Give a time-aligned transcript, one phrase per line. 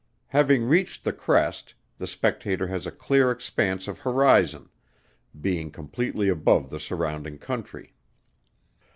[0.29, 4.67] Having reached the crest, the spectator has a clear expanse of horizon,
[5.39, 7.93] being completely above the surrounding country.